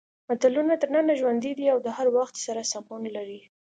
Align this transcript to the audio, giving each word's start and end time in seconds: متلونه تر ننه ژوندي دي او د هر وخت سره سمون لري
متلونه 0.29 0.73
تر 0.81 0.89
ننه 0.95 1.13
ژوندي 1.21 1.51
دي 1.57 1.65
او 1.73 1.77
د 1.85 1.87
هر 1.97 2.07
وخت 2.17 2.35
سره 2.45 2.61
سمون 2.71 3.03
لري 3.17 3.39